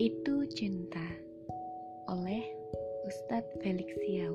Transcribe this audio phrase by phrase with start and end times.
[0.00, 1.04] Itu Cinta
[2.08, 2.40] oleh
[3.04, 4.32] Ustadz Felix Siau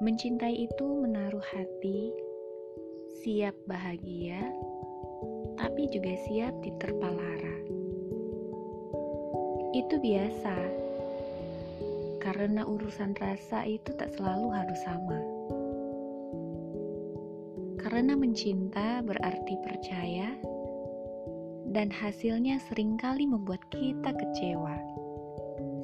[0.00, 2.08] Mencintai itu menaruh hati,
[3.20, 4.40] siap bahagia,
[5.60, 7.56] tapi juga siap diterpa lara.
[9.76, 10.56] Itu biasa,
[12.24, 15.20] karena urusan rasa itu tak selalu harus sama.
[17.76, 20.25] Karena mencinta berarti percaya
[21.76, 24.80] dan hasilnya sering kali membuat kita kecewa,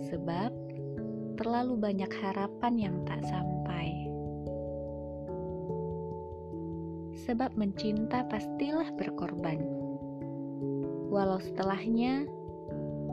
[0.09, 0.49] sebab
[1.37, 3.53] terlalu banyak harapan yang tak sampai.
[7.23, 9.63] sebab mencinta pastilah berkorban.
[11.13, 12.27] Walau setelahnya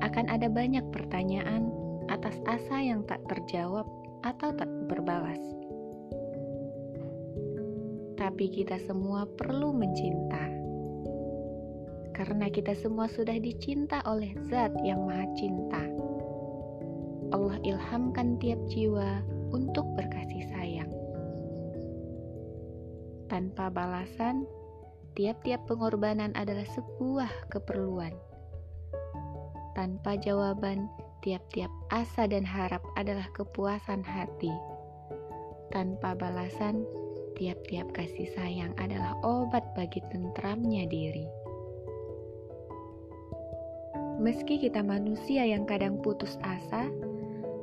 [0.01, 1.69] akan ada banyak pertanyaan
[2.09, 3.85] atas asa yang tak terjawab
[4.25, 5.39] atau tak berbalas.
[8.17, 10.58] Tapi kita semua perlu mencinta.
[12.19, 15.87] Karena kita semua sudah dicinta oleh Zat yang Maha Cinta.
[17.31, 19.23] Allah ilhamkan tiap jiwa
[19.55, 20.91] untuk berkasih sayang
[23.29, 24.43] tanpa balasan,
[25.13, 28.11] tiap-tiap pengorbanan adalah sebuah keperluan.
[29.77, 30.89] Tanpa jawaban,
[31.21, 34.51] tiap-tiap asa dan harap adalah kepuasan hati.
[35.69, 36.83] Tanpa balasan,
[37.37, 41.38] tiap-tiap kasih sayang adalah obat bagi tentramnya diri.
[44.19, 46.91] Meski kita manusia yang kadang putus asa,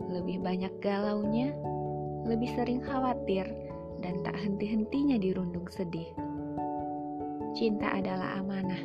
[0.09, 1.53] lebih banyak galaunya,
[2.25, 3.45] lebih sering khawatir,
[4.01, 6.09] dan tak henti-hentinya dirundung sedih.
[7.53, 8.81] Cinta adalah amanah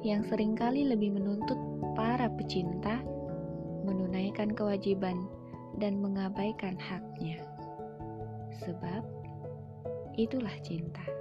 [0.00, 1.60] yang sering kali lebih menuntut
[1.92, 3.04] para pecinta
[3.84, 5.28] menunaikan kewajiban
[5.76, 7.40] dan mengabaikan haknya.
[8.64, 9.04] Sebab
[10.16, 11.17] itulah cinta.